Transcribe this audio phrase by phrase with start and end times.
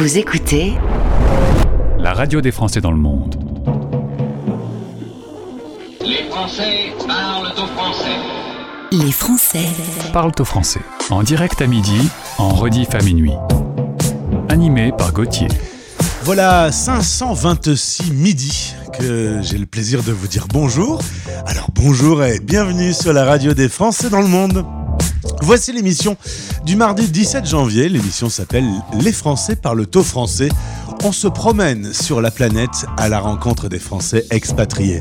[0.00, 0.72] Vous écoutez
[1.98, 3.36] la radio des Français dans le monde.
[6.00, 8.16] Les Français parlent au français.
[8.92, 9.66] Les Français
[10.10, 10.80] Parlent au français.
[11.10, 12.08] En direct à midi,
[12.38, 13.34] en rediff à minuit.
[14.48, 15.48] Animé par Gauthier.
[16.22, 21.02] Voilà 526 midi que j'ai le plaisir de vous dire bonjour.
[21.44, 24.64] Alors bonjour et bienvenue sur la radio des Français dans le monde.
[25.42, 26.16] Voici l'émission
[26.64, 27.88] du mardi 17 janvier.
[27.88, 28.68] L'émission s'appelle
[29.00, 30.50] Les Français parlent au français.
[31.02, 35.00] On se promène sur la planète à la rencontre des Français expatriés.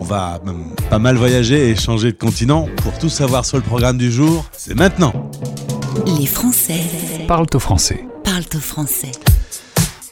[0.00, 2.66] On va même pas mal voyager et changer de continent.
[2.82, 5.30] Pour tout savoir sur le programme du jour, c'est maintenant.
[6.18, 6.80] Les Français
[7.26, 8.06] Parlent au français.
[8.24, 9.12] parlent au français.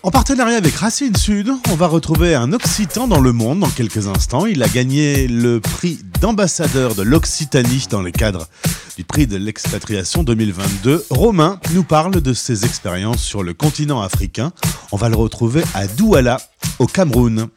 [0.02, 4.06] En partenariat avec Racine Sud, on va retrouver un Occitan dans le monde dans quelques
[4.06, 4.46] instants.
[4.46, 8.46] Il a gagné le prix d'ambassadeur de l'Occitanie dans le cadre
[8.96, 11.06] du prix de l'expatriation 2022.
[11.10, 14.52] Romain nous parle de ses expériences sur le continent africain.
[14.90, 16.40] On va le retrouver à Douala,
[16.78, 17.48] au Cameroun.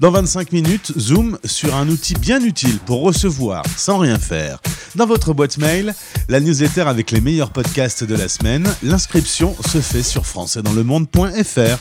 [0.00, 4.60] Dans 25 minutes, zoom sur un outil bien utile pour recevoir sans rien faire.
[4.96, 5.94] Dans votre boîte mail,
[6.28, 8.66] la newsletter avec les meilleurs podcasts de la semaine.
[8.82, 11.78] L'inscription se fait sur françaisdanslemonde.fr.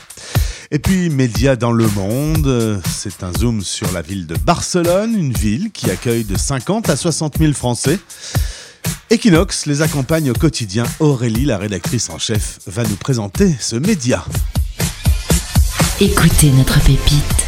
[0.69, 5.33] Et puis, médias dans le monde, c'est un zoom sur la ville de Barcelone, une
[5.33, 7.99] ville qui accueille de 50 à 60 000 Français.
[9.09, 10.83] Equinox les accompagne au quotidien.
[10.99, 14.23] Aurélie, la rédactrice en chef, va nous présenter ce média.
[15.99, 17.47] Écoutez notre pépite.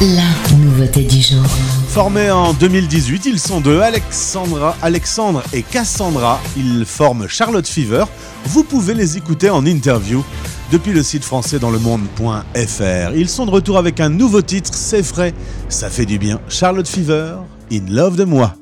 [0.00, 1.44] La nouveauté du jour.
[1.88, 6.40] Formés en 2018, ils sont deux, Alexandra, Alexandre et Cassandra.
[6.56, 8.04] Ils forment Charlotte Fever.
[8.46, 10.24] Vous pouvez les écouter en interview
[10.72, 13.14] depuis le site français dans le monde.fr.
[13.14, 15.34] Ils sont de retour avec un nouveau titre, c'est frais,
[15.68, 16.40] ça fait du bien.
[16.48, 17.34] Charlotte Fever,
[17.70, 18.54] In Love de moi.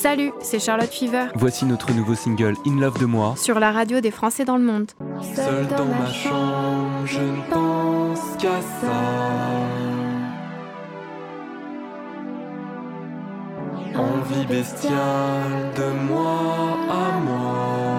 [0.00, 3.34] Salut, c'est Charlotte Fever Voici notre nouveau single In Love de moi.
[3.36, 4.92] sur la radio des Français dans le monde.
[5.34, 8.92] Seul dans ma chambre, je ne pense qu'à ça.
[13.98, 17.97] Envie bestiale de moi à moi.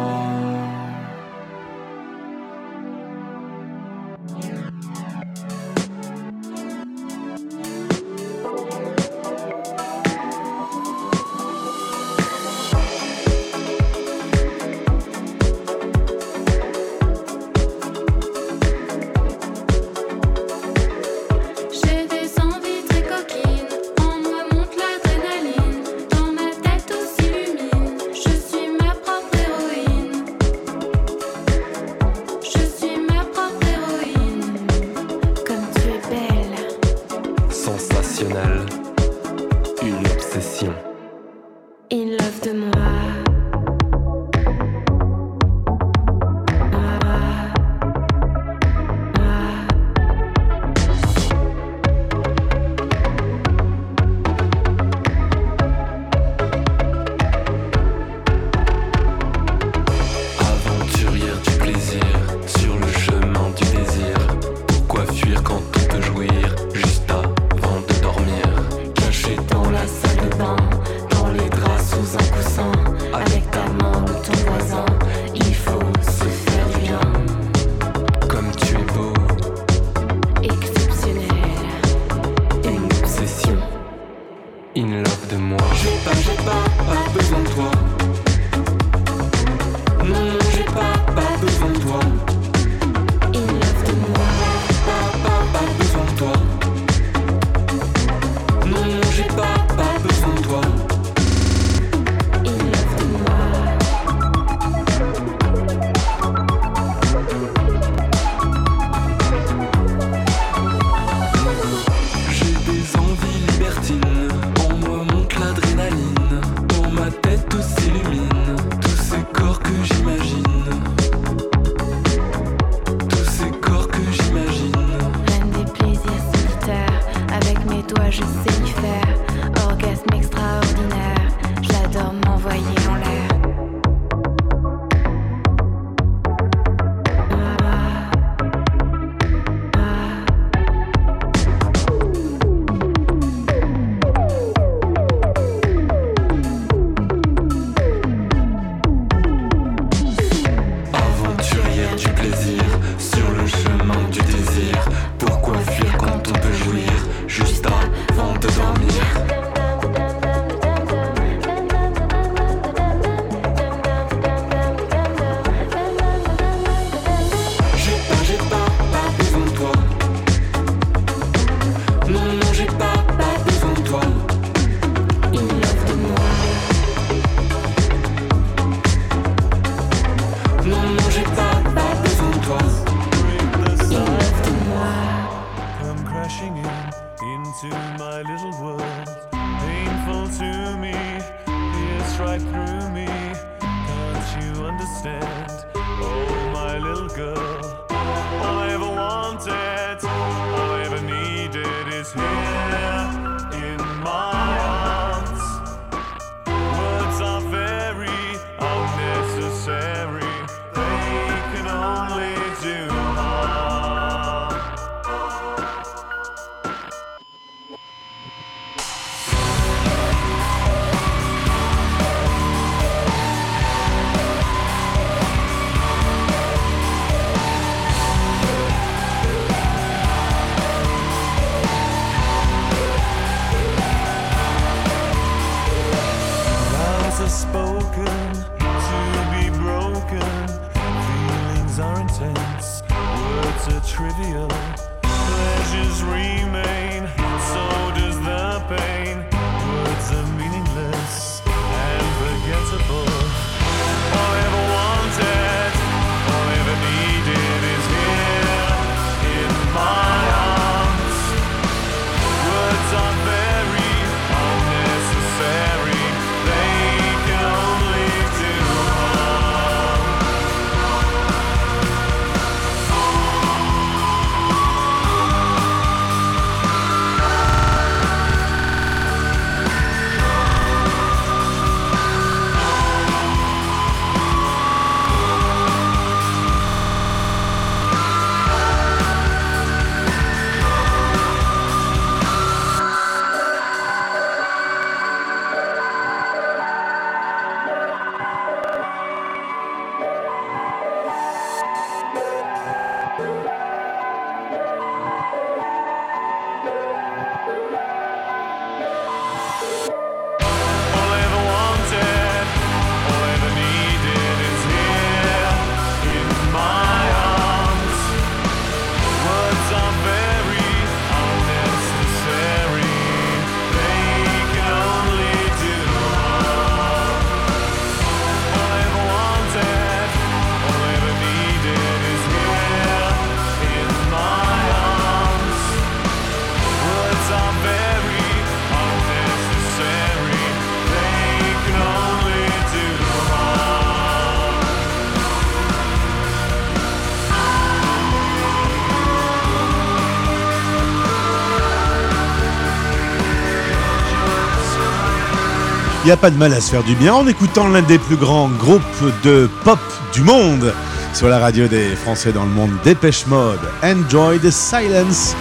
[356.10, 358.16] N'y a pas de mal à se faire du bien en écoutant l'un des plus
[358.16, 358.82] grands groupes
[359.24, 359.78] de pop
[360.12, 360.74] du monde
[361.14, 365.36] sur la radio des Français dans le monde, Dépêche Mode, Enjoy the Silence.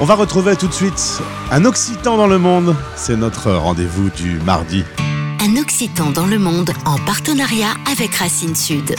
[0.00, 1.20] On va retrouver tout de suite
[1.50, 4.84] un Occitan dans le monde, c'est notre rendez-vous du mardi.
[5.42, 8.94] Un Occitan dans le monde en partenariat avec Racine Sud.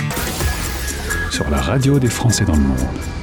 [1.31, 3.16] Sur la radio des Français dans le monde.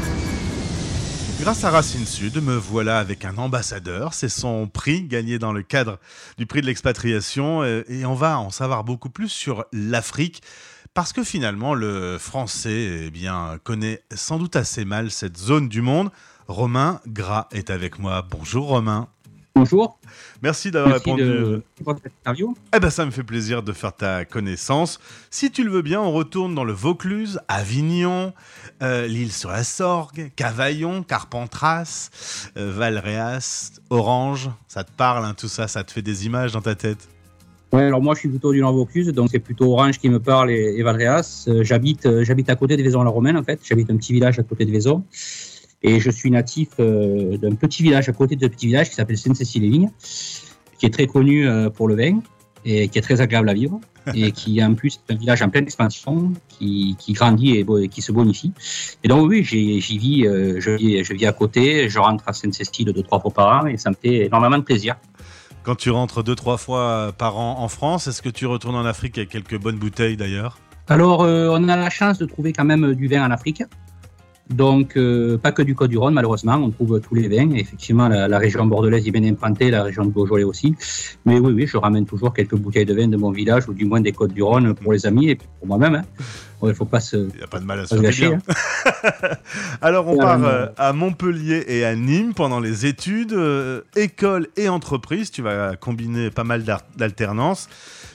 [1.44, 4.14] Grâce à Racine Sud, me voilà avec un ambassadeur.
[4.14, 5.98] C'est son prix gagné dans le cadre
[6.38, 7.62] du prix de l'expatriation.
[7.62, 10.42] euh, Et on va en savoir beaucoup plus sur l'Afrique.
[10.94, 15.82] Parce que finalement, le français eh bien, connaît sans doute assez mal cette zone du
[15.82, 16.10] monde.
[16.48, 18.26] Romain Gras est avec moi.
[18.30, 19.08] Bonjour Romain.
[19.56, 20.00] Bonjour,
[20.42, 21.22] Merci d'avoir répondu.
[21.22, 22.56] de pour cette interview.
[22.74, 24.98] Eh ben, ça me fait plaisir de faire ta connaissance.
[25.30, 28.32] Si tu le veux bien, on retourne dans le Vaucluse, Avignon,
[28.84, 32.10] euh, l'île sur la Sorgue, Cavaillon, Carpentras,
[32.56, 34.50] euh, Valréas, Orange.
[34.68, 37.08] Ça te parle, hein, tout ça Ça te fait des images dans ta tête?
[37.72, 40.20] Ouais, alors moi je suis plutôt du Nord Vaucluse, donc c'est plutôt Orange qui me
[40.20, 41.46] parle et, et Valréas.
[41.48, 43.60] Euh, j'habite, euh, j'habite à côté de Vaison-la-Romaine en fait.
[43.64, 45.02] J'habite un petit village à côté de Vaison.
[45.82, 49.18] Et je suis natif d'un petit village à côté de ce petit village qui s'appelle
[49.18, 49.90] Sainte-Cécile-les-Vignes,
[50.78, 52.22] qui est très connu pour le vin
[52.64, 53.80] et qui est très agréable à vivre.
[54.14, 58.02] et qui en plus est un village en pleine expansion, qui, qui grandit et, qui
[58.02, 58.52] se bonifie.
[59.02, 62.32] Et donc oui, j'y vis, euh, je vis, je vis à côté, je rentre à
[62.32, 64.96] Sainte-Cécile deux, trois fois par an et ça me fait énormément de plaisir.
[65.62, 68.84] Quand tu rentres deux, trois fois par an en France, est-ce que tu retournes en
[68.84, 70.58] Afrique avec quelques bonnes bouteilles d'ailleurs?
[70.88, 73.62] Alors, euh, on a la chance de trouver quand même du vin en Afrique.
[74.50, 77.50] Donc, euh, pas que du Côte-du-Rhône, malheureusement, on trouve tous les vins.
[77.54, 80.74] Effectivement, la, la région bordelaise est bien implantée, la région de Beaujolais aussi.
[81.24, 83.86] Mais oui, oui, je ramène toujours quelques bouteilles de vin de mon village, ou du
[83.86, 85.94] moins des Côtes-du-Rhône pour les amis et pour moi-même.
[85.94, 86.04] hein.
[86.62, 88.00] Il ne faut pas se, Il n'y a pas de mal à se pas se
[88.00, 88.28] faire gâcher.
[88.28, 88.38] bien.
[89.24, 89.28] hein.
[89.82, 94.68] Alors, on part euh, à Montpellier et à Nîmes pendant les études, euh, école et
[94.68, 95.30] entreprise.
[95.30, 96.64] Tu vas combiner pas mal
[96.96, 97.68] d'alternances.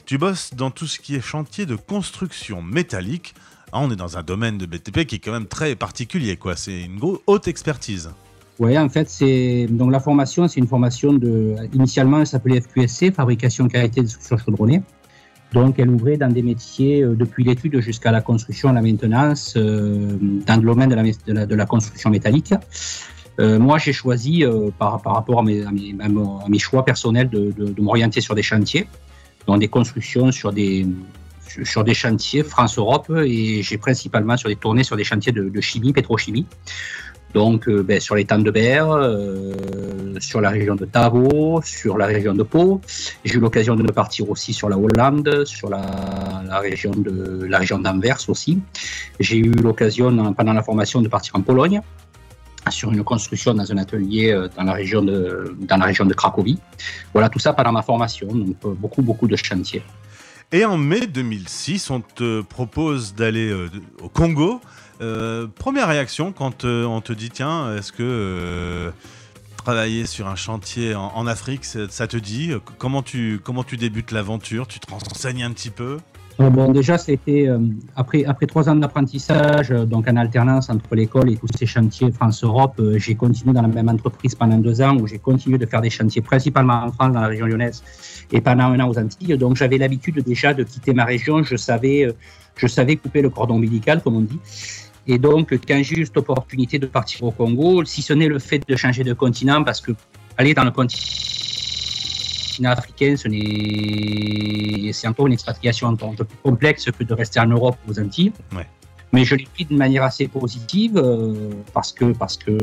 [0.06, 3.36] Tu bosses dans tout ce qui est chantier de construction métallique.
[3.72, 6.56] Ah, on est dans un domaine de BTP qui est quand même très particulier, quoi.
[6.56, 8.10] C'est une haute expertise.
[8.58, 11.56] Oui, en fait, c'est donc la formation, c'est une formation de.
[11.74, 14.82] Initialement, elle s'appelait FQSC, fabrication qualité de structures chaudronnées.
[15.54, 20.18] Donc, elle ouvrait dans des métiers euh, depuis l'étude jusqu'à la construction, la maintenance, euh,
[20.46, 22.54] dans le domaine de la, construction métallique.
[23.40, 24.44] Euh, moi, j'ai choisi,
[24.78, 28.88] par, par rapport à mes, choix personnels, de, de m'orienter sur des chantiers,
[29.48, 30.86] dans des constructions sur des,
[31.64, 35.62] sur- des chantiers France-Europe, et j'ai principalement sur des tournées sur des chantiers de, de
[35.62, 36.46] chimie, pétrochimie.
[37.34, 39.54] Donc, euh, ben, sur les temps de Berre, euh,
[40.20, 42.82] sur la région de Tavo, sur la région de Pau.
[43.24, 46.92] J'ai eu l'occasion de partir aussi sur la Hollande, sur la, région
[47.80, 48.60] d'Anvers aussi.
[49.20, 51.82] J'ai eu l'occasion pendant la formation de partir en Pologne
[52.70, 56.14] sur une construction dans un atelier euh, dans la région de dans la région de
[56.14, 56.60] Cracovie.
[57.14, 59.84] Voilà tout ça pendant ma formation, donc beaucoup beaucoup de chantiers.
[60.52, 63.70] Et en mai 2006, on te propose d'aller euh,
[64.02, 64.60] au Congo.
[65.00, 68.92] Euh, première réaction quand euh, on te dit tiens, est-ce que
[69.58, 72.52] travailler sur un chantier en, Afrique, ça, te dit?
[72.80, 74.66] Comment tu, comment tu débutes l'aventure?
[74.66, 75.98] Tu te renseignes un petit peu?
[76.40, 77.50] Bon, déjà, c'était
[77.98, 82.82] après, après trois ans d'apprentissage, donc en alternance entre l'école et tous ces chantiers France-Europe,
[82.96, 85.90] j'ai continué dans la même entreprise pendant deux ans où j'ai continué de faire des
[85.90, 87.84] chantiers principalement en France, dans la région lyonnaise,
[88.32, 89.38] et pendant un an aux Antilles.
[89.38, 91.44] Donc, j'avais l'habitude déjà de quitter ma région.
[91.44, 92.14] Je savais, euh,
[92.56, 94.40] je savais couper le cordon ombilical, comme on dit.
[95.08, 98.40] Et donc, quand j'ai eu cette opportunité de partir au Congo, si ce n'est le
[98.40, 99.92] fait de changer de continent, parce que
[100.38, 101.02] aller dans le continent
[102.66, 107.48] africain, ce n'est, c'est encore une expatriation un peu plus complexe que de rester en
[107.48, 108.34] Europe aux Antilles.
[109.12, 112.58] Mais je l'ai pris de manière assez positive euh, parce que parce que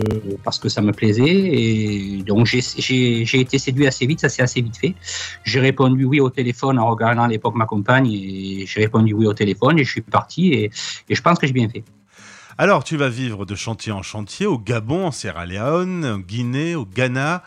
[0.44, 4.60] parce que ça me plaisait et donc j'ai été séduit assez vite, ça s'est assez
[4.60, 4.94] vite fait.
[5.44, 9.26] J'ai répondu oui au téléphone en regardant à l'époque ma compagne et j'ai répondu oui
[9.26, 10.70] au téléphone et je suis parti et,
[11.08, 11.82] et je pense que j'ai bien fait.
[12.58, 16.74] Alors, tu vas vivre de chantier en chantier au Gabon, en Sierra Leone, en Guinée,
[16.74, 17.42] au Ghana,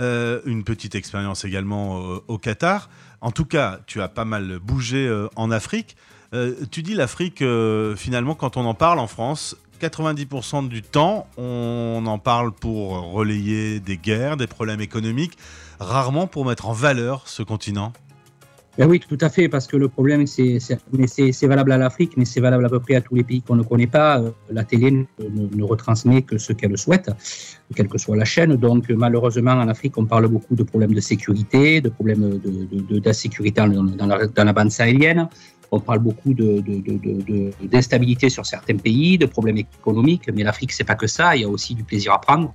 [0.00, 2.88] euh, une petite expérience également euh, au Qatar.
[3.20, 5.96] En tout cas, tu as pas mal bougé en Afrique.
[6.34, 11.28] Euh, tu dis l'Afrique, euh, finalement, quand on en parle en France, 90% du temps,
[11.36, 15.38] on en parle pour relayer des guerres, des problèmes économiques,
[15.78, 17.92] rarement pour mettre en valeur ce continent.
[18.76, 20.58] Ben oui, tout à fait, parce que le problème, c'est
[21.46, 23.62] valable à l'Afrique, mais c'est valable à peu près à tous les pays qu'on ne
[23.62, 24.18] connaît pas.
[24.18, 27.08] Euh, La télé ne, retransmet que ce qu'elle souhaite,
[27.76, 28.56] quelle que soit la chaîne.
[28.56, 32.40] Donc, malheureusement, en Afrique, on parle beaucoup de problèmes de sécurité, de problèmes
[33.00, 35.28] d'insécurité dans la bande sahélienne.
[35.70, 41.06] On parle beaucoup d'instabilité sur certains pays, de problèmes économiques, mais l'Afrique, c'est pas que
[41.06, 41.36] ça.
[41.36, 42.54] Il y a aussi du plaisir à prendre.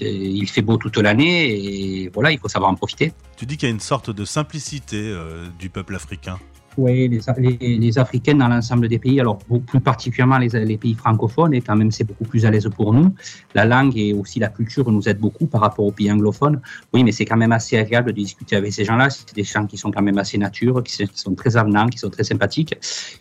[0.00, 3.12] Il fait beau toute l'année et voilà, il faut savoir en profiter.
[3.36, 6.38] Tu dis qu'il y a une sorte de simplicité euh, du peuple africain.
[6.76, 11.62] Oui, les, les, les dans l'ensemble des pays, alors plus particulièrement les, pays francophones, et
[11.62, 13.14] quand même c'est beaucoup plus à l'aise pour nous.
[13.54, 16.60] La langue et aussi la culture nous aident beaucoup par rapport aux pays anglophones.
[16.92, 19.08] Oui, mais c'est quand même assez agréable de discuter avec ces gens-là.
[19.08, 22.10] C'est des gens qui sont quand même assez nature, qui, sont- très avenants, qui sont
[22.10, 22.74] très sympathiques.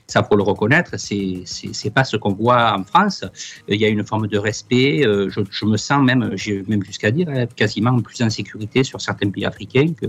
[0.06, 0.92] Ça, faut le reconnaître.
[0.98, 3.24] C'est pas ce qu'on voit en France.
[3.70, 5.06] Il y a une forme de respect.
[5.06, 9.00] euh, Je, je me sens même, j'ai même jusqu'à dire, quasiment plus en sécurité sur
[9.00, 10.08] certains pays africains que,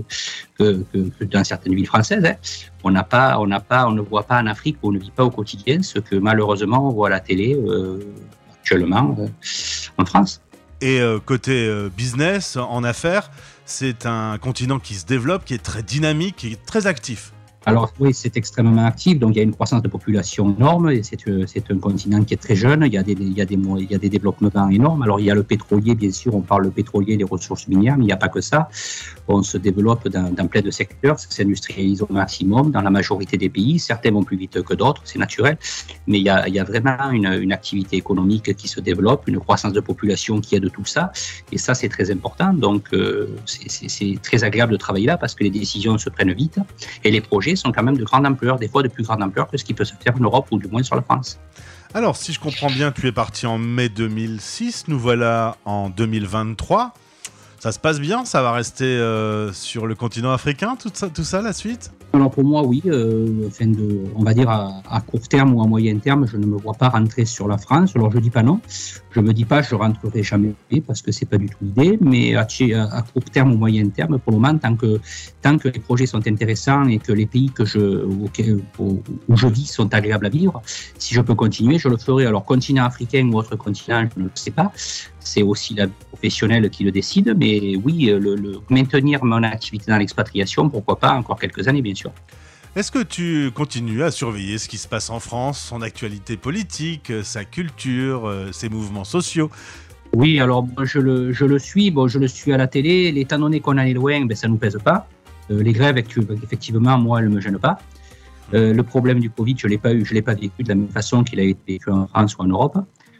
[0.57, 2.25] que, que, que dans certaines villes françaises.
[2.25, 2.35] hein
[2.83, 5.11] on n'a pas, on n'a pas, on ne voit pas en Afrique, on ne vit
[5.11, 7.99] pas au quotidien ce que malheureusement on voit à la télé euh,
[8.53, 9.27] actuellement euh,
[9.97, 10.41] en France.
[10.79, 13.31] Et euh, côté business, en affaires,
[13.65, 17.33] c'est un continent qui se développe, qui est très dynamique, qui est très actif.
[17.69, 21.45] Alors oui, c'est extrêmement actif, donc il y a une croissance de population énorme, euh,
[21.47, 23.55] c'est un continent qui est très jeune, il y, a des, il, y a des,
[23.55, 25.01] il y a des développements énormes.
[25.01, 27.97] Alors il y a le pétrolier, bien sûr, on parle le pétrolier, des ressources minières,
[27.97, 28.69] mais il n'y a pas que ça.
[29.27, 33.35] On se développe dans, dans plein de secteurs, ça s'industrialise au maximum dans la majorité
[33.37, 33.79] des pays.
[33.79, 35.57] Certains vont plus vite que d'autres, c'est naturel,
[36.07, 39.27] mais il y a, il y a vraiment une, une activité économique qui se développe,
[39.27, 41.11] une croissance de population qui aide tout ça,
[41.51, 42.53] et ça c'est très important.
[42.53, 46.09] Donc euh, c'est- c'est c'est très agréable de travailler là parce que les décisions se
[46.09, 46.59] prennent vite
[47.03, 49.47] et les projets sont quand même de grande ampleur, des fois de plus grande ampleur
[49.49, 51.39] que ce qui peut se faire en Europe ou du moins sur la France.
[51.93, 56.93] Alors, si je comprends bien, tu es parti en mai 2006, nous voilà en 2023.
[57.59, 61.23] Ça se passe bien Ça va rester euh, sur le continent africain, tout ça, tout
[61.23, 61.91] ça la suite?
[62.13, 65.97] Alors pour moi, oui, euh, de, on va dire à, court terme ou à moyen
[65.99, 67.91] terme, je ne me vois pas rentrer sur la France.
[67.95, 68.59] Alors je dis pas non,
[69.11, 70.53] je me dis pas je rentrerai jamais
[70.85, 72.47] parce que c'est pas du tout l'idée, mais à,
[73.13, 74.99] court terme ou moyen terme, pour le moment, tant que
[75.41, 78.29] tant que les projets sont intéressants et que les pays que je où,
[79.27, 80.61] où je vis sont agréables à vivre,
[80.97, 82.25] si je peux continuer, je le ferai.
[82.25, 84.71] Alors continent africain ou autre continent, je ne sais pas.
[85.19, 89.97] C'est aussi la professionnelle qui le décide, mais oui, le, le- maintenir mon activité dans
[89.97, 92.11] l'expatriation, pourquoi pas encore quelques années, bien sûr.
[92.75, 97.09] Est-ce que tu continues à surveiller ce qui se passe en France, son actualité politique,
[97.09, 99.49] euh, sa culture, euh, ses mouvements sociaux?
[100.13, 101.89] Oui, alors je le, je le suis.
[101.91, 103.11] Bon, je le suis à la télé.
[103.11, 105.07] L'étant donné qu'on en est loin, ben, ça nous pèse pas.
[105.49, 107.79] Euh, les grèves, actu- effectivement, moi, elles me gênent pas.
[108.53, 110.75] Euh, le problème du Covid, je l'ai pas eu, je l'ai pas vécu de la
[110.75, 112.77] même façon qu'il a été vécu en France ou en Europe.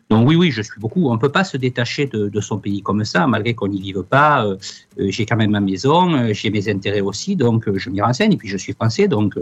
[0.10, 1.10] Donc oui, oui, je suis beaucoup.
[1.10, 4.04] On ne peut pas se détacher de, son pays comme ça, malgré qu'on n'y vive
[4.04, 4.46] pas.
[4.46, 4.56] Euh,
[5.00, 8.34] euh, j'ai quand même ma maison, euh, j'ai mes intérêts aussi, donc je m'y renseigne.
[8.34, 9.38] Et puis je suis français, donc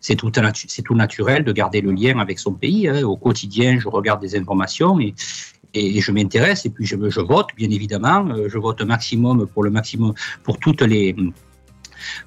[0.00, 2.88] c'est tout, natu- tout naturel de garder le lien avec son pays.
[2.88, 3.02] hein.
[3.04, 5.14] Au quotidien, je regarde des informations et,
[5.74, 6.66] et je m'intéresse.
[6.66, 8.26] Et puis je, je vote, bien évidemment.
[8.48, 11.14] Je vote maximum pour le maximum pour toutes les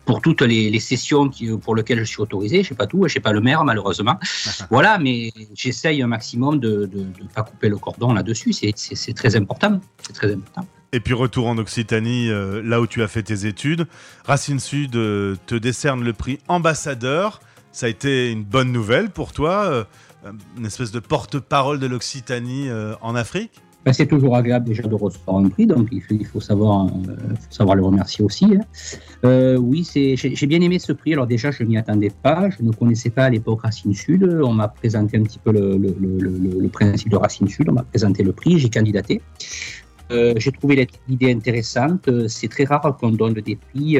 [0.05, 2.63] pour toutes les, les sessions qui, pour lesquelles je suis autorisé.
[2.63, 4.19] Je sais pas tout, je sais pas le maire malheureusement.
[4.69, 8.53] voilà, mais j'essaye un maximum de ne pas couper le cordon là-dessus.
[8.53, 9.79] C'est- très important.
[10.05, 10.65] C'est très important.
[10.93, 13.87] Et puis retour en Occitanie, euh, là où tu as fait tes études.
[14.25, 17.41] Racine Sud euh, te décerne le prix ambassadeur.
[17.71, 19.83] Ça a été une bonne nouvelle pour toi, euh,
[20.57, 23.61] une espèce de porte-parole de l'Occitanie euh, en Afrique?
[23.87, 27.81] Ben, c'est toujours agréable déjà de recevoir un prix, donc il euh, faut savoir le
[27.81, 28.43] remercier aussi.
[28.43, 28.59] hein.
[29.23, 31.13] Euh, oui, j'ai bien aimé ce prix.
[31.13, 32.49] Alors déjà, je m'y attendais pas.
[32.49, 34.25] Je ne connaissais pas à l'époque Racine Sud.
[34.43, 37.69] On m'a présenté un petit peu le, principe de Racine Sud.
[37.69, 38.59] On m'a présenté le prix.
[38.59, 39.21] J'ai candidaté.
[40.11, 42.09] Euh, j'ai trouvé l'idée intéressante.
[42.27, 43.99] C'est très rare qu'on donne des prix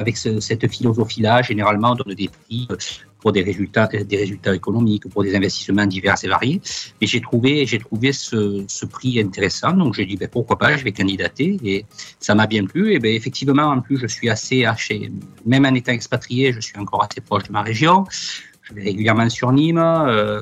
[0.00, 1.42] avec ce- cette philosophie-là.
[1.42, 2.66] Généralement, on donne des prix
[3.26, 6.60] pour des résultats, des résultats économiques, pour des investissements divers et variés.
[7.00, 9.72] Et j'ai trouvé, j'ai trouvé ce, prix intéressant.
[9.72, 11.58] Donc j'ai dit ben, pourquoi pas, je vais candidater.
[11.64, 11.84] Et
[12.20, 12.92] ça m'a bien plu.
[12.94, 15.10] Et ben, effectivement, en plus, je suis assez haché.
[15.44, 18.04] Même en étant expatrié, je suis encore assez proche de ma région.
[18.62, 20.40] Je vais régulièrement sur Nîmes, euh,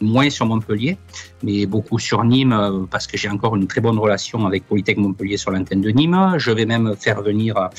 [0.00, 0.98] moins sur Montpellier,
[1.44, 4.96] mais beaucoup sur Nîmes euh, parce que j'ai encore une très bonne relation avec Polytech
[4.96, 6.34] Montpellier sur l'antenne de Nîmes.
[6.38, 7.70] Je vais même faire venir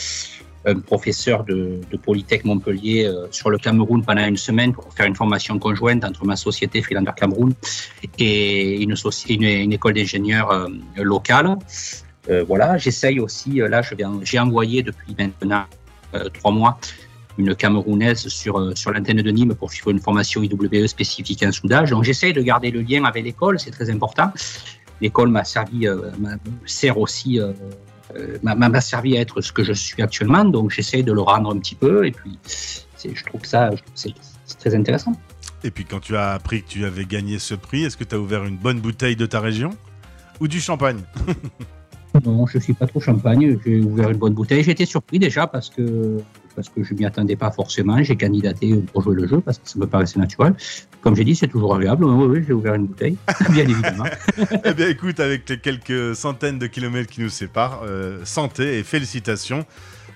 [0.70, 5.16] un professeur de, Polytech Montpellier euh, sur le Cameroun pendant une semaine pour faire une
[5.16, 7.54] formation conjointe entre ma société Freelander Cameroun
[8.18, 11.58] et une, école d'ingénieurs euh, locale.
[12.30, 13.82] Euh, voilà, j'essaye aussi, là,
[14.24, 15.66] j'ai envoyé depuis maintenant
[16.34, 16.80] trois mois
[17.38, 21.92] une Camerounaise sur, l'antenne de Nîmes pour suivre une formation IWE spécifique en soudage.
[21.92, 24.32] Donc j'essaye de garder le lien avec l'école, c'est très important.
[25.00, 25.88] L'école m'a servi,
[26.66, 27.40] sert aussi,
[28.44, 31.54] m'a m'a servi à être ce que je suis actuellement, donc j'essaye de le rendre
[31.54, 32.06] un petit peu.
[32.06, 32.38] Et puis,
[33.04, 34.14] je trouve que ça, c'est
[34.60, 35.14] très intéressant.
[35.64, 38.16] Et puis quand tu as appris que tu avais gagné ce prix, est-ce que tu
[38.16, 39.72] as ouvert une bonne bouteille de ta région?
[40.40, 41.02] Ou du champagne?
[42.26, 43.60] Non, je suis pas trop champagne.
[43.64, 44.68] J'ai ouvert une bonne bouteille.
[44.68, 46.18] Été surpris déjà parce que
[46.56, 48.02] parce que je m'y attendais pas forcément.
[48.04, 50.54] J'ai candidaté pour jouer le jeu parce que ça me paraissait naturel.
[51.02, 52.06] Comme j'ai dit, c'est toujours agréable.
[52.06, 53.18] Oui, oui, j'ai ouvert une bouteille,
[53.52, 54.06] bien évidemment.
[54.66, 58.84] Eh bien écoute, avec les quelques centaines de kilomètres qui nous séparent, euh, santé et
[58.84, 59.66] félicitations.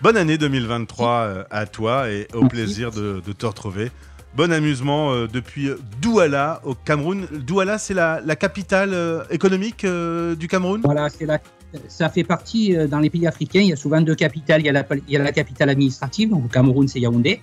[0.03, 2.49] Bonne année 2023 euh, à toi et au Merci.
[2.49, 3.89] plaisir de, de te retrouver.
[4.35, 5.69] Bon amusement euh, depuis
[6.01, 7.25] Douala au Cameroun.
[7.31, 10.81] Douala, c'est la, la capitale euh, économique du Cameroun?
[10.83, 11.39] Voilà, c'est la,
[11.87, 13.61] ça fait partie euh, dans les pays africains.
[13.61, 14.61] Il y a souvent deux capitales.
[14.61, 14.69] Il y
[15.17, 16.29] a la, capitale administrative.
[16.29, 17.41] Donc au Cameroun, c'est Yaoundé.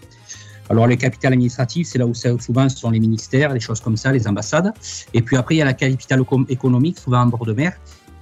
[0.68, 3.96] Alors les capitales administratives, c'est là où souvent ce sont les ministères, les choses comme
[3.96, 4.72] ça, les ambassades.
[5.12, 7.72] Et puis après, il y a la capitale économique, souvent en bord de mer,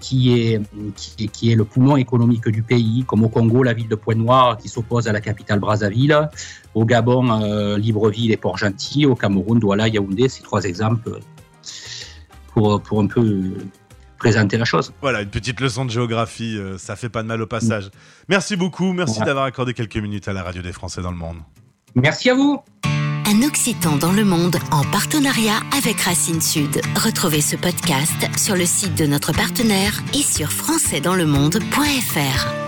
[0.01, 0.63] qui est,
[1.43, 5.13] le poumon économique du pays, comme au Congo, la ville de Pointe-Noire qui s'oppose à
[5.13, 6.31] la capitale Brazzaville.
[6.75, 9.05] Au Gabon, euh, Libreville et Port-Gentil.
[9.05, 11.21] Au Cameroun, Douala, Yaoundé, c'est trois exemples
[12.55, 13.53] pour, un peu
[14.19, 14.93] présenter la chose.
[15.01, 17.91] Voilà, une petite leçon de géographie, euh, ça fait pas de mal au passage.
[18.29, 19.27] Merci beaucoup, merci Voilà.
[19.27, 21.39] d'avoir accordé quelques minutes à la radio des Français dans le monde.
[21.95, 22.61] Merci à vous.
[23.31, 26.81] Un Occitan dans le monde en partenariat avec Racine Sud.
[26.97, 32.68] Retrouvez ce podcast sur le site de notre partenaire et sur françaisdanslemonde.fr.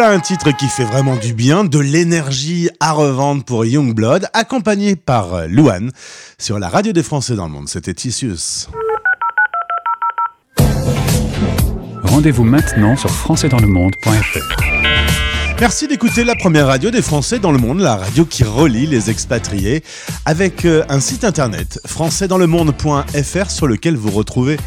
[0.00, 4.94] Voilà un titre qui fait vraiment du bien, de l'énergie à revendre pour Youngblood, accompagné
[4.94, 5.90] par Luan
[6.38, 7.68] sur la radio des Français dans le monde.
[7.68, 8.68] C'était Tissus.
[12.04, 14.62] Rendez-vous maintenant sur françaisdanslemonde.fr.
[15.60, 19.10] Merci d'écouter la première radio des Français dans le monde, la radio qui relie les
[19.10, 19.82] expatriés,
[20.24, 24.58] avec euh, un site internet françaisdanslemonde.fr sur lequel vous retrouvez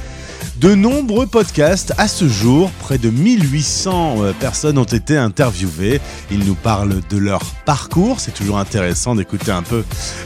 [0.62, 6.00] de nombreux podcasts à ce jour, près de 1800 euh, personnes ont été interviewées.
[6.30, 8.20] Ils nous parlent de leur parcours.
[8.20, 9.84] C'est toujours intéressant d'écouter un peu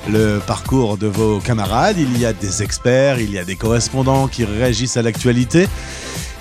[0.09, 1.95] le parcours de vos camarades.
[1.97, 5.69] Il y a des experts, il y a des correspondants qui réagissent à l'actualité.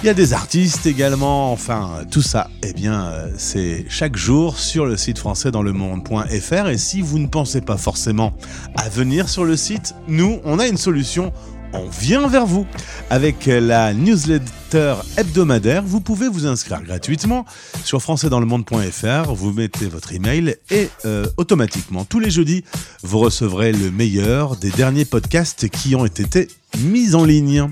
[0.02, 4.58] Il y a des artistes également, enfin tout ça, eh bien euh, c'est chaque jour
[4.58, 8.34] sur le site français dans le monde.fr et si vous ne pensez pas forcément
[8.76, 11.32] à venir sur le site, nous on a une solution,
[11.74, 12.66] on vient vers vous.
[13.10, 17.44] Avec la newsletter hebdomadaire, vous pouvez vous inscrire gratuitement
[17.84, 22.64] sur françaisdanslemonde.fr, vous mettez votre email et euh, automatiquement tous les jeudis,
[23.02, 27.68] vous recevrez le meilleur des derniers podcasts qui ont été mis en ligne.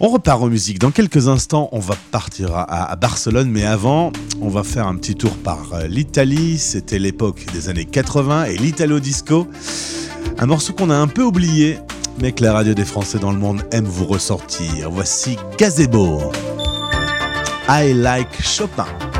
[0.00, 0.80] On repart en musique.
[0.80, 4.96] Dans quelques instants, on va partir à, à Barcelone, mais avant, on va faire un
[4.96, 6.58] petit tour par euh, l'Italie.
[6.58, 9.46] C'était l'époque des années 80 et l'Italo Disco.
[10.38, 11.78] Un morceau qu'on a un peu oublié,
[12.18, 14.90] mais que la radio des Français dans le monde aime vous ressortir.
[14.90, 16.32] Voici Gazebo.
[17.68, 19.11] I like Chopin.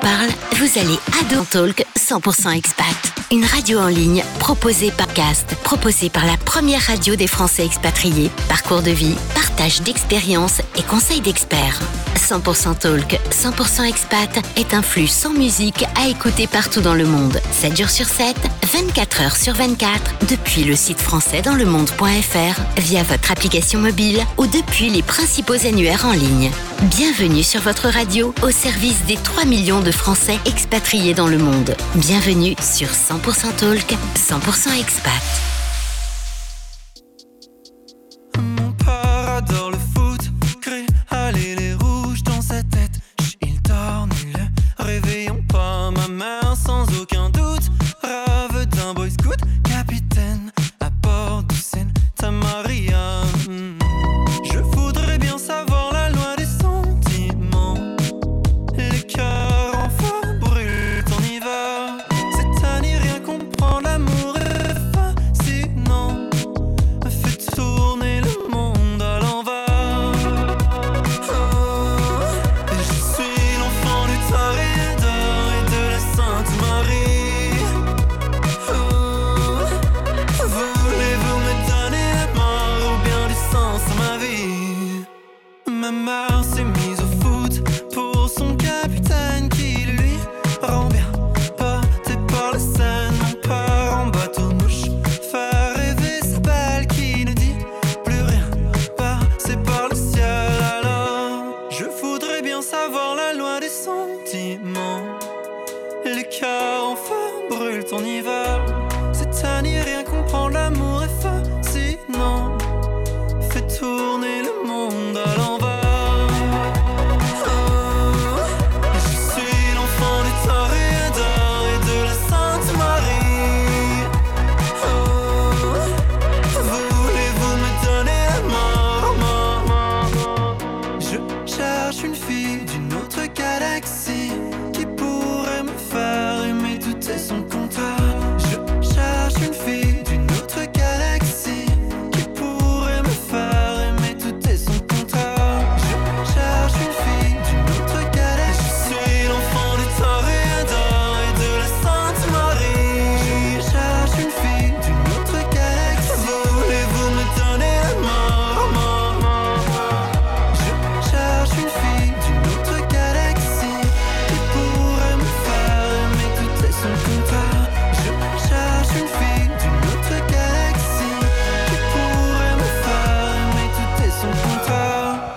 [0.00, 2.86] Parle, vous allez adorer Talk 100% expat.
[3.30, 8.30] une radio en ligne proposée par Cast, proposée par la première radio des Français expatriés.
[8.48, 11.78] Parcours de vie, partage d'expériences et conseils d'experts.
[12.16, 17.40] 100% Talk, 100% Expat est un flux sans musique à écouter partout dans le monde.
[17.52, 18.36] 7 jours sur 7,
[18.78, 24.20] 24 heures sur 24, depuis le site français dans le monde.fr, via votre application mobile
[24.36, 26.52] ou depuis les principaux annuaires en ligne.
[26.82, 31.74] Bienvenue sur votre radio au service des 3 millions de Français expatriés dans le monde.
[31.96, 35.47] Bienvenue sur 100% Talk, 100% Expat.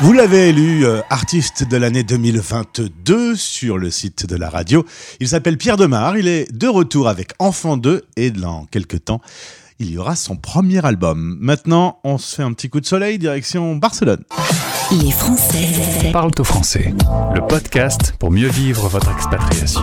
[0.02, 4.84] Vous l'avez élu euh, artiste de l'année 2022 sur le site de la radio.
[5.20, 6.18] Il s'appelle Pierre Demar.
[6.18, 9.22] Il est de retour avec Enfant 2 et dans quelques temps,
[9.78, 11.38] il y aura son premier album.
[11.40, 14.24] Maintenant, on se fait un petit coup de soleil direction Barcelone.
[14.92, 16.96] Les Français Parle au français,
[17.36, 19.82] le podcast pour mieux vivre votre expatriation.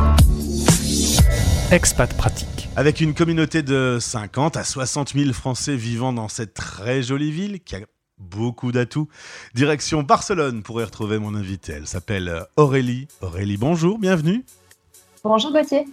[1.71, 2.69] Expat pratique.
[2.75, 7.61] Avec une communauté de 50 à 60 000 Français vivant dans cette très jolie ville
[7.61, 7.81] qui a
[8.19, 9.09] beaucoup d'atouts.
[9.55, 11.73] Direction Barcelone pour y retrouver mon invité.
[11.73, 13.09] Elle s'appelle Aurélie.
[13.21, 14.45] Aurélie, bonjour, bienvenue.
[15.25, 15.87] Bonjour Gauthier.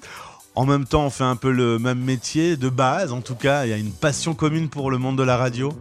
[0.55, 3.11] En même temps, on fait un peu le même métier de base.
[3.11, 5.73] En tout cas, il y a une passion commune pour le monde de la radio.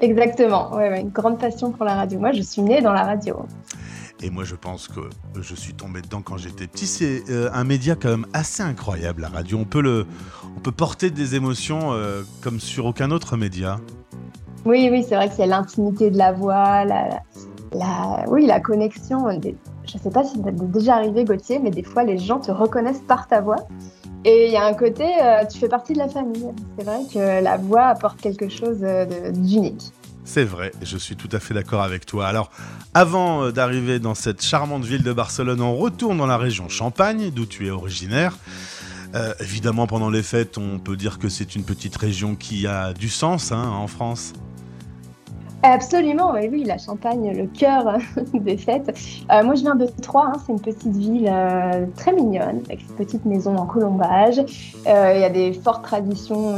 [0.00, 2.18] Exactement, ouais, ouais, une grande passion pour la radio.
[2.18, 3.46] Moi, je suis née dans la radio.
[4.22, 5.00] Et moi, je pense que
[5.40, 6.86] je suis tombé dedans quand j'étais petit.
[6.86, 9.58] C'est euh, un média quand même assez incroyable, la radio.
[9.58, 10.06] On peut, le,
[10.56, 13.78] on peut porter des émotions euh, comme sur aucun autre média.
[14.66, 17.22] Oui, oui, c'est vrai qu'il y a l'intimité de la voix, la,
[18.26, 19.30] oui, la connexion.
[19.30, 22.40] Je ne sais pas si ça t'est déjà arrivé, Gauthier, mais des fois, les gens
[22.40, 23.68] te reconnaissent par ta voix.
[24.24, 26.48] Et il y a un côté, euh, tu fais partie de la famille.
[26.76, 29.92] C'est vrai que la voix apporte quelque chose euh, d'unique.
[30.24, 32.26] C'est vrai, je suis tout à fait d'accord avec toi.
[32.26, 32.50] Alors,
[32.92, 37.30] avant euh, d'arriver dans cette charmante ville de Barcelone, on retourne dans la région Champagne,
[37.30, 38.36] d'où tu es originaire.
[39.40, 43.08] Évidemment, pendant les fêtes, on peut dire que c'est une petite région qui a du
[43.08, 44.34] sens hein, en France.
[45.62, 47.98] Absolument, oui, la Champagne, le cœur
[48.34, 48.96] des fêtes.
[49.32, 52.82] Euh, moi, je viens de Troyes, hein, c'est une petite ville euh, très mignonne, avec
[52.82, 54.38] une petite maison en colombage.
[54.38, 56.56] Euh, Il y a des fortes traditions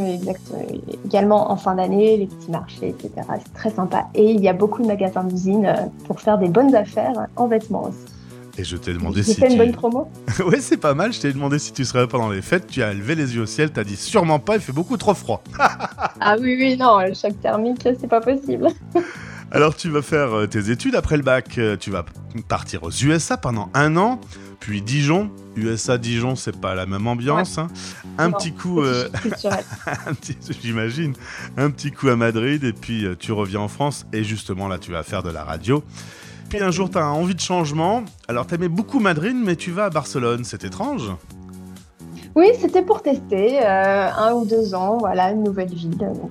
[1.05, 3.11] également en fin d'année, les petits marchés, etc.
[3.39, 4.09] C'est très sympa.
[4.15, 7.47] Et il y a beaucoup de magasins d'usine euh, pour faire des bonnes affaires en
[7.47, 8.18] vêtements aussi.
[8.59, 9.47] Et je t'ai demandé si tu...
[9.47, 10.11] une bonne promo
[10.45, 11.13] oui, c'est pas mal.
[11.13, 12.67] Je t'ai demandé si tu serais là pendant les fêtes.
[12.67, 13.71] Tu as levé les yeux au ciel.
[13.71, 14.57] T'as dit sûrement pas.
[14.57, 15.43] Il fait beaucoup trop froid.
[16.21, 18.67] Ah oui, oui, non, le choc thermique, c'est pas possible.
[19.53, 22.05] Alors tu vas faire euh, tes études après le bac, euh, tu vas
[22.49, 24.21] partir aux USA pendant un an,
[24.61, 25.31] puis Dijon.
[25.57, 27.57] USA Dijon, c'est pas la même ambiance.
[27.57, 27.69] hein.
[28.19, 29.09] Un Non, petit coup, euh,
[30.63, 31.15] j'imagine,
[31.57, 34.79] un petit coup à Madrid et puis euh, tu reviens en France et justement là
[34.79, 35.83] tu vas faire de la radio.
[36.49, 38.05] Puis un jour tu as envie de changement.
[38.27, 41.11] Alors t'aimais beaucoup Madrid mais tu vas à Barcelone, c'est étrange.
[42.35, 45.97] Oui, c'était pour tester euh, un ou deux ans, voilà, une nouvelle ville.
[45.97, 46.31] Donc,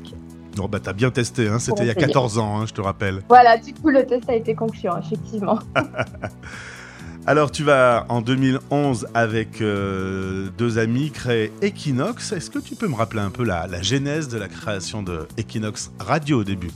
[0.57, 2.07] Non bah t'as bien testé, hein, c'était il y a essayer.
[2.07, 3.21] 14 ans, hein, je te rappelle.
[3.27, 5.59] voilà, du coup, le test a été concluant, effectivement.
[7.27, 12.31] Alors tu vas en 2011 avec euh, deux amis créer Equinox.
[12.31, 15.27] Est-ce que tu peux me rappeler un peu la, la genèse de la création de
[15.37, 16.71] Equinox Radio au début?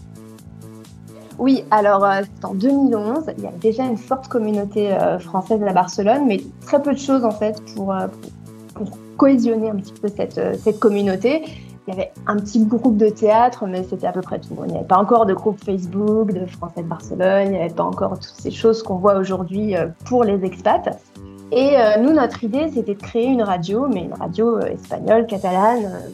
[1.39, 3.25] Oui, alors euh, c'est en 2011.
[3.37, 6.99] Il y a déjà une forte communauté euh, française à Barcelone, mais très peu de
[6.99, 8.07] choses en fait pour, euh,
[9.21, 11.43] cohésionner un petit peu cette, euh, cette communauté.
[11.87, 14.55] Il y avait un petit groupe de théâtre, mais c'était à peu près tout.
[14.65, 17.73] Il n'y avait pas encore de groupe Facebook de Français de Barcelone, il n'y avait
[17.73, 20.89] pas encore toutes ces choses qu'on voit aujourd'hui euh, pour les expats.
[21.51, 25.27] Et euh, nous, notre idée, c'était de créer une radio, mais une radio euh, espagnole,
[25.27, 26.09] catalane, euh,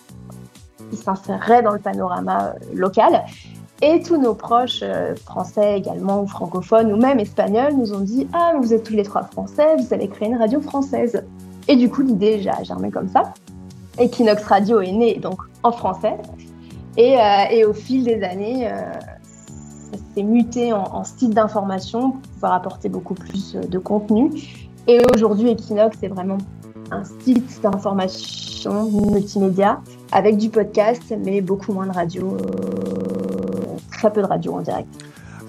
[0.90, 3.24] qui s'insérerait dans le panorama euh, local.
[3.82, 8.28] Et tous nos proches euh, français également, ou francophones, ou même espagnols, nous ont dit
[8.34, 11.24] Ah, vous êtes tous les trois français, vous allez créer une radio française.
[11.68, 13.34] Et du coup, l'idée a germé comme ça.
[14.00, 16.18] Equinox Radio est né donc en français.
[16.98, 18.94] Et, euh, au fil des années, euh,
[19.92, 24.32] ça s'est muté en, site d'information pour pouvoir apporter beaucoup plus de contenu.
[24.88, 26.40] Et aujourd'hui, Equinox est vraiment
[26.90, 32.38] un site d'information multimédia avec du podcast, mais beaucoup moins de radio,
[33.98, 34.88] très peu de radio en direct.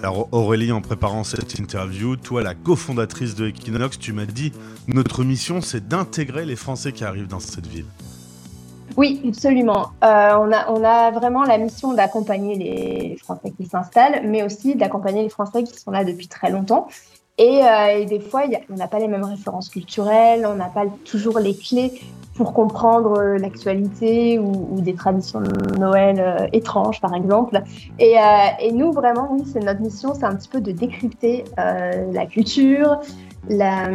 [0.01, 4.53] Alors Aurélie, en préparant cette interview, toi la cofondatrice de Equinox, tu m'as dit
[4.87, 7.85] notre mission c'est d'intégrer les Français qui arrivent dans cette ville.
[8.97, 9.89] Oui, absolument.
[10.03, 14.75] Euh, on, a, on a vraiment la mission d'accompagner les Français qui s'installent, mais aussi
[14.75, 16.87] d'accompagner les Français qui sont là depuis très longtemps.
[17.37, 20.55] Et, euh, et des fois, y a- on n'a pas les mêmes références culturelles, on
[20.55, 22.01] n'a pas toujours les clés
[22.39, 27.61] pour comprendre euh, l'actualité ou, des traditions de Noël euh, étranges, par exemple.
[27.99, 28.21] Et, euh,
[28.61, 33.01] et nous, vraiment, oui, c'est notre mission, c'est un petit peu de décrypter la culture,
[33.49, 33.89] la-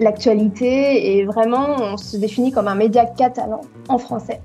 [0.00, 4.40] l'actualité, et vraiment, on se définit comme un média catalan en français.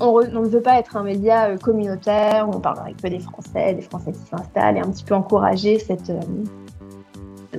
[0.00, 3.72] On, ne veut pas être un média communautaire où on parle avec peu des Français,
[3.72, 6.12] des Français qui s'installent, et un petit peu encourager cette,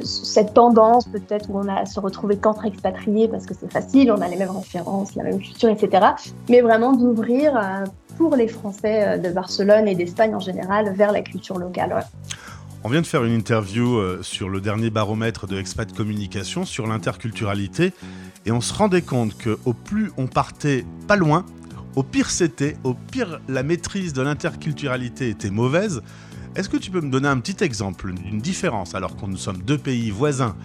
[0.04, 4.12] cette tendance peut-être où on a à se retrouver qu'entre expatriés parce que c'est facile,
[4.12, 6.08] on a les mêmes références, la même culture, etc.
[6.50, 7.86] Mais vraiment d'ouvrir euh,
[8.18, 12.06] pour les Français euh, de Barcelone et d'Espagne en général vers la culture locale.
[12.84, 16.86] On vient de faire une interview euh, sur le dernier baromètre de Expat Communication sur
[16.86, 17.94] l'interculturalité
[18.46, 21.46] et on se rendait compte que au plus on partait pas loin,
[21.96, 26.02] au pire c'était, au pire la maîtrise de l'interculturalité était mauvaise.
[26.56, 29.58] Est-ce que tu peux me donner un petit exemple d'une différence alors que nous sommes
[29.58, 30.56] deux pays voisins?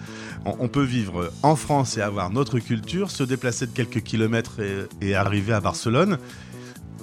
[0.45, 4.61] On, peut vivre en France et avoir notre culture, se déplacer de quelques kilomètres
[5.01, 6.17] et, arriver à Barcelone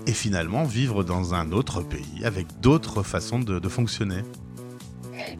[0.06, 4.22] et finalement vivre dans un autre pays avec d'autres façons de- fonctionner?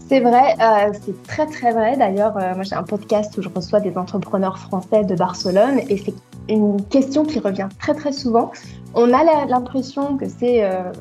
[0.07, 1.97] C'est vrai, euh, c'est très très vrai.
[1.97, 5.97] D'ailleurs, euh, moi j'ai un podcast où je reçois des entrepreneurs français de Barcelone et
[5.97, 6.15] c'est
[6.51, 8.53] une question qui revient très très souvent.
[8.95, 10.93] On a l'impression que c'est euh,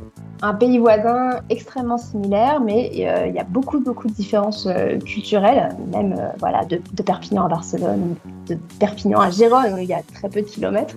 [0.42, 5.00] un pays voisin extrêmement similaire, mais euh, il y a beaucoup beaucoup de différences euh,
[5.00, 8.16] culturelles, même euh, voilà de, Perpignan à Barcelone,
[8.48, 10.96] de Perpignan à Gérone où il y a très peu de kilomètres.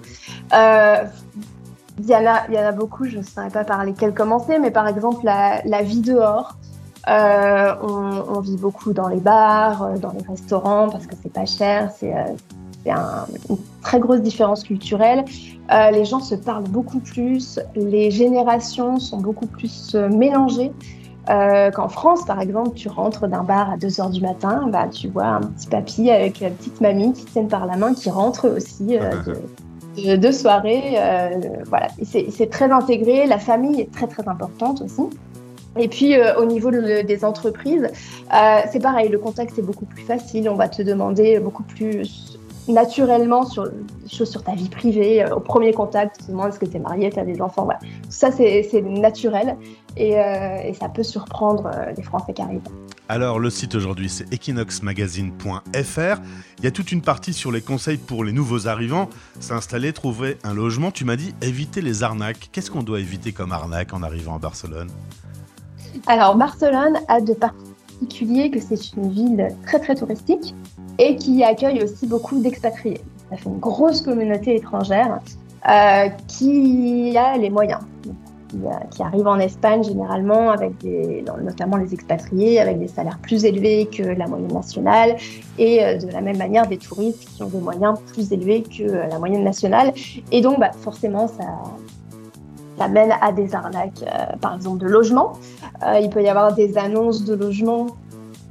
[2.02, 4.58] Il y, en a, y en a beaucoup, je ne saurais pas par lesquels commencer,
[4.58, 6.56] mais par exemple la, vie dehors.
[7.06, 11.90] On, vit beaucoup dans les bars, dans les restaurants parce que c'est pas cher,
[12.84, 15.24] c'est un- une très grosse différence culturelle.
[15.72, 20.72] Euh, les gens se parlent beaucoup plus, les générations sont beaucoup plus euh, mélangées.
[21.28, 25.08] Euh, Qu'en France, par exemple, tu rentres d'un bar à 2h du matin, bah, tu
[25.08, 28.48] vois un petit papy avec la petite mamie qui tiennent par la main, qui rentre
[28.56, 29.10] aussi euh,
[29.96, 30.96] de, de, de soirée.
[31.68, 31.88] voilà.
[32.02, 35.02] C'est c'est très intégré, la famille est très très importante aussi.
[35.78, 37.86] Et puis euh, au niveau de- des entreprises,
[38.34, 40.48] euh, c'est pareil, le contact est beaucoup plus facile.
[40.48, 45.24] On va te demander beaucoup plus naturellement sur des choses sur ta vie privée.
[45.24, 47.40] Euh, Au premier contact, tu te demandes est-ce que tu es marié, tu as des
[47.40, 47.64] enfants.
[47.64, 47.80] Voilà.
[47.80, 49.56] Tout ça, c'est c'est naturel
[49.96, 52.60] et, euh, et ça peut surprendre euh, les Français qui arrivent.
[53.08, 56.20] Alors le site aujourd'hui c'est equinoxmagazine.fr.
[56.58, 59.08] Il y a toute une partie sur les conseils pour les nouveaux arrivants,
[59.40, 60.92] s'installer, trouver un logement.
[60.92, 62.50] Tu m'as dit éviter les arnaques.
[62.52, 64.90] Qu'est-ce qu'on doit éviter comme arnaque en arrivant à Barcelone?
[66.06, 67.34] Alors, Barcelone a de
[68.08, 70.54] que c'est une ville très très touristique
[70.98, 73.00] et qui accueille aussi beaucoup d'expatriés.
[73.30, 75.20] Ça fait une grosse communauté étrangère
[75.68, 77.80] euh, qui a les moyens.
[78.48, 80.72] qui, euh, qui arrivent en Espagne généralement, avec
[81.40, 85.16] notamment les expatriés, avec des salaires plus élevés que la moyenne nationale,
[85.58, 88.82] et euh, de la même manière des touristes qui ont des moyens plus élevés que
[88.82, 89.92] la moyenne nationale.
[90.32, 91.44] Et donc, bah, forcément, ça,
[92.80, 95.34] ça mène à des arnaques, euh, par exemple de logement.
[95.86, 97.88] Euh, il peut y avoir des annonces de logement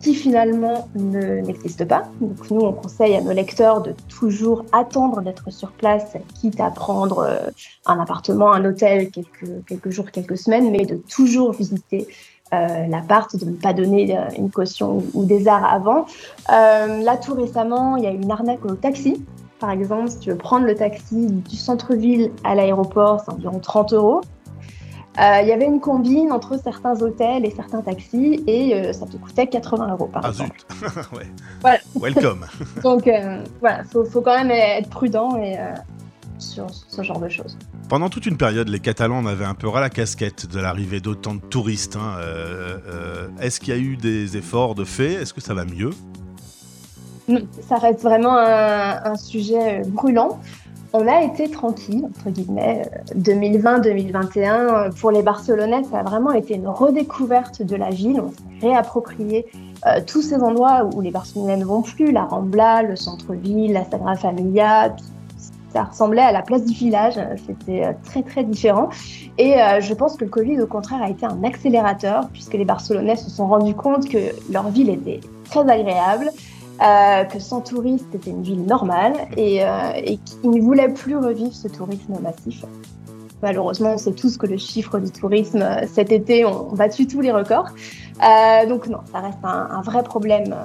[0.02, 2.04] qui finalement ne- n'existent pas.
[2.22, 6.70] Donc nous, on conseille à nos lecteurs de toujours attendre d'être sur place, quitte à
[6.70, 7.50] prendre euh,
[7.88, 12.08] un appartement, un hôtel quelques, quelques jours, quelques semaines, mais de toujours visiter
[12.54, 16.06] euh, l'appart, de ne pas donner une caution ou, des arts avant.
[16.48, 19.24] Là, tout récemment, il y a eu une arnaque au taxi.
[19.60, 23.93] Par exemple, si tu veux prendre le taxi du centre-ville à l'aéroport, c'est environ 30
[23.93, 24.22] euros.
[25.20, 29.05] Euh, Il y avait une combine entre certains hôtels et certains taxis et euh, ça
[29.05, 30.55] te coûtait 80 euros par Ah exemple.
[30.72, 31.12] zut.
[31.18, 31.28] ouais.
[31.60, 31.80] Voilà.
[31.99, 32.45] Welcome.
[32.84, 35.74] Donc euh, voilà, faut, faut quand même être prudent et, euh,
[36.38, 37.57] sur ce genre de choses.
[37.89, 41.01] Pendant toute une période, les Catalans en avaient un peu ras la casquette de l'arrivée
[41.01, 41.97] d'autant de touristes.
[41.97, 42.16] hein.
[43.41, 45.14] Est-ce qu'il y a eu des efforts de fait?
[45.16, 45.89] Est-ce que ça va mieux?
[47.68, 50.40] Ça reste vraiment un, sujet euh, brûlant.
[50.92, 54.48] On a été tranquille, entre guillemets, euh, 2020-2021.
[54.48, 58.22] euh, Pour les Barcelonais, ça a vraiment été une redécouverte de la ville.
[58.22, 59.46] On s'est réapproprié
[59.86, 63.86] euh, tous ces endroits où les Barcelonais ne vont plus, la Rambla, le centre-ville, la
[63.86, 64.96] Sagrada Familia.
[65.74, 68.90] Ça ressemblait à la place du village, euh, c'était euh, très très différent.
[69.38, 72.66] Et euh, je pense que le Covid, au contraire, a été un accélérateur, puisque les
[72.66, 74.18] Barcelonais se sont rendus compte que
[74.52, 76.32] leur ville était très agréable,
[76.82, 79.92] euh, que sans touristes, c'était une ville normale et, euh,
[80.42, 82.64] qu'ils ne voulaient plus revivre ce tourisme massif.
[83.42, 87.20] Malheureusement, on sait tous que le chiffre du tourisme euh, cet été ont battu tous
[87.20, 87.70] les records.
[88.70, 90.56] Donc non, ça reste un, vrai problème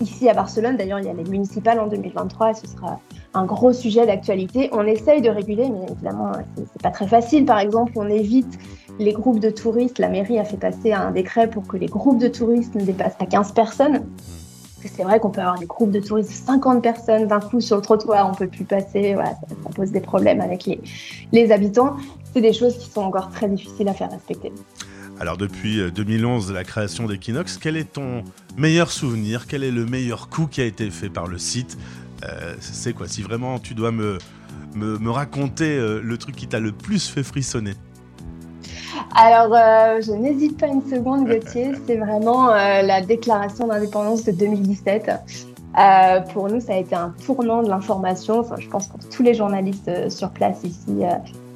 [0.00, 0.76] ici à Barcelone.
[0.76, 2.98] D'ailleurs, il y a les municipales en 2023 et ce sera
[3.34, 4.70] un gros sujet d'actualité.
[4.72, 7.44] On essaye de réguler, mais évidemment, c'est pas très facile.
[7.44, 8.58] Par exemple, on évite
[8.98, 9.98] les groupes de touristes.
[9.98, 13.16] La mairie a fait passer un décret pour que les groupes de touristes ne dépassent
[13.16, 14.06] pas 15 personnes.
[14.88, 17.76] C'est vrai qu'on peut avoir des groupes de touristes de 50 personnes d'un coup sur
[17.76, 20.80] le trottoir, on peut plus passer, voilà, ça, pose des problèmes avec les,
[21.32, 21.96] les habitants.
[22.32, 24.52] C'est des choses qui sont encore très difficiles à faire respecter.
[25.20, 28.24] Alors depuis euh, 2011, la création d'Equinox, quel est ton
[28.56, 29.46] meilleur souvenir?
[29.46, 31.78] Quel est le meilleur coup qui a été fait par le site?
[32.24, 33.06] Euh, C'est quoi?
[33.08, 34.18] Si vraiment tu dois me,
[34.74, 37.74] me, me raconter euh, le truc qui t'a le plus fait frissonner
[39.14, 41.72] Alors, euh, je n'hésite pas une seconde, Gauthier.
[41.86, 45.10] C'est vraiment euh, la déclaration d'indépendance de 2017.
[45.78, 48.40] Euh, pour nous, ça a été un tournant de l'information.
[48.40, 51.02] Enfin, je pense pour tous les journalistes sur place ici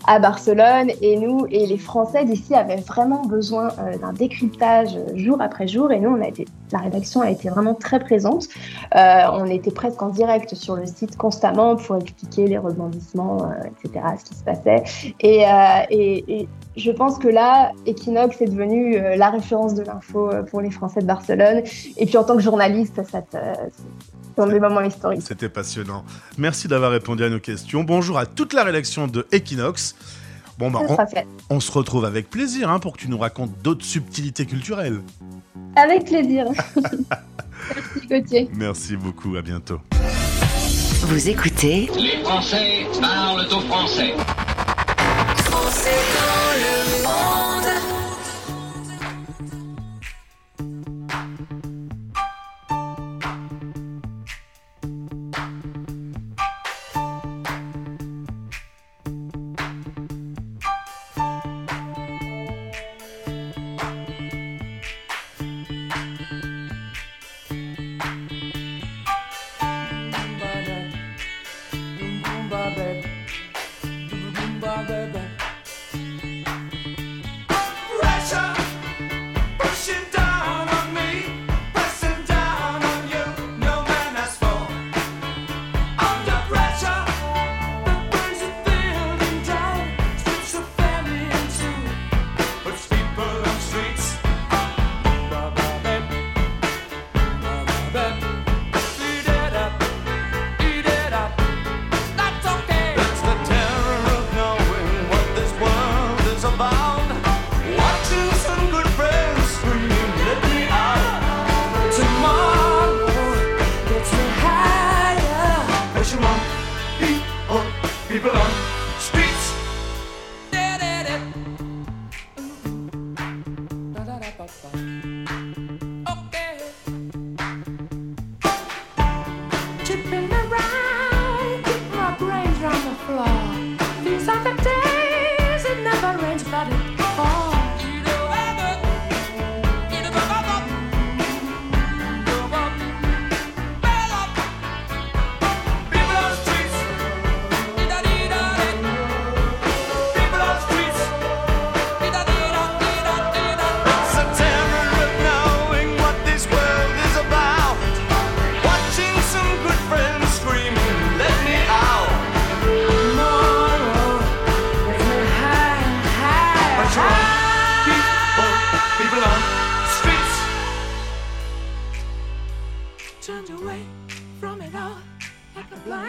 [0.06, 0.90] à Barcelone.
[1.02, 3.68] Et nous, et les Français d'ici avaient vraiment besoin
[4.00, 5.92] d'un décryptage jour après jour.
[5.92, 8.48] Et nous, on a été, la rédaction a été vraiment très présente.
[8.94, 13.50] On était presque en direct sur le site constamment pour expliquer les rebondissements,
[13.82, 14.82] etc., ce qui se passait.
[15.20, 15.44] Et,
[15.90, 20.42] et, et je pense que là, Equinox est devenu euh, la référence de l'info euh,
[20.42, 21.62] pour les Français de Barcelone.
[21.96, 23.36] Et puis en tant que journaliste, ça te,
[24.36, 25.22] c'est un des moments historiques.
[25.26, 26.04] C'était passionnant.
[26.36, 27.84] Merci d'avoir répondu à nos questions.
[27.84, 29.96] Bonjour à toute la rédaction de Equinox.
[30.58, 30.80] Bon, bah,
[31.50, 35.02] on, se retrouve avec plaisir hein, pour que tu nous racontes d'autres subtilités culturelles.
[35.76, 36.46] Avec plaisir.
[36.76, 38.50] Merci Gauthier.
[38.54, 39.80] Merci beaucoup, à bientôt.
[41.02, 44.14] Vous écoutez Les Français parlent au français.
[45.76, 47.75] Français dans le monde.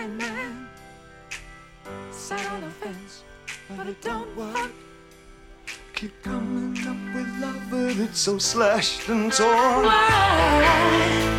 [0.08, 0.70] Blind man.
[2.12, 3.24] Sat on the fence,
[3.76, 4.72] but it don't work.
[5.94, 9.86] Keep coming up with love, but it's so slashed and torn.
[9.86, 11.37] Insanity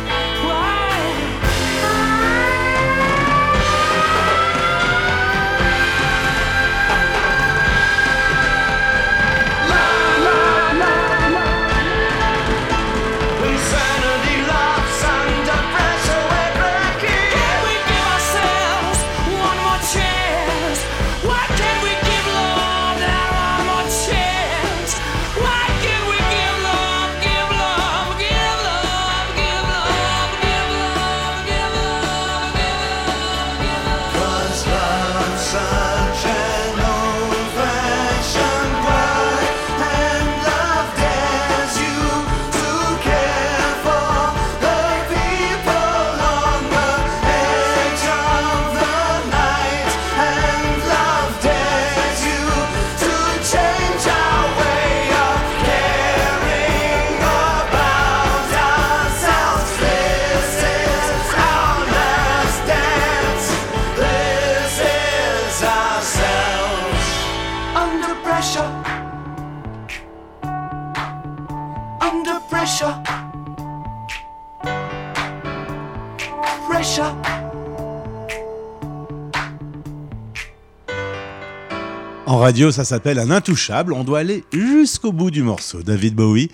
[82.49, 83.93] radio, ça s'appelle un intouchable.
[83.93, 85.83] On doit aller jusqu'au bout du morceau.
[85.83, 86.49] David Bowie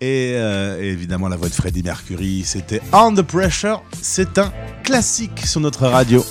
[0.00, 2.44] et, euh, évidemment la voix de Freddie Mercury.
[2.46, 3.82] C'était Under Pressure.
[4.00, 4.52] C'est un
[4.84, 6.24] classique sur notre radio.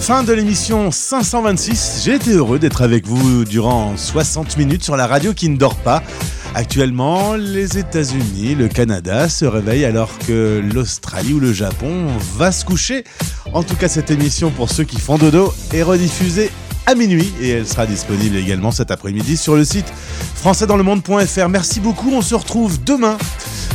[0.00, 2.02] Fin de l'émission 526.
[2.04, 5.74] J'ai été heureux d'être avec vous durant 60 minutes sur la radio qui ne dort
[5.74, 6.04] pas.
[6.54, 12.64] Actuellement, les États-Unis, le Canada se réveillent alors que l'Australie ou le Japon va se
[12.64, 13.04] coucher.
[13.54, 16.50] En tout cas, cette émission, pour ceux qui font dodo, est rediffusée
[16.86, 19.90] à minuit et elle sera disponible également cet après-midi sur le site
[20.34, 21.48] françaisdanslemonde.fr.
[21.48, 23.16] Merci beaucoup, on se retrouve demain.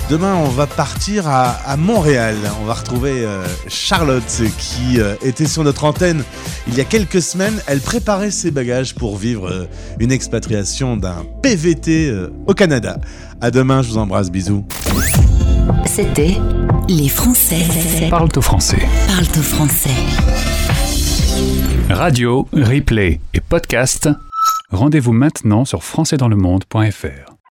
[0.09, 2.37] Demain, on va partir à, à Montréal.
[2.61, 6.23] On va retrouver euh, Charlotte qui euh, était sur notre antenne
[6.67, 7.61] il y a quelques semaines.
[7.67, 9.65] Elle préparait ses bagages pour vivre euh,
[9.99, 12.99] une expatriation d'un PVT euh, au Canada.
[13.41, 14.65] À demain, je vous embrasse, bisous.
[15.85, 16.37] C'était
[16.87, 17.65] Les Français
[18.09, 18.79] Parle au français.
[19.07, 19.89] parlent au français.
[21.89, 24.09] Radio, replay et podcast.
[24.71, 27.36] Rendez-vous maintenant sur françaisdanslemonde.fr.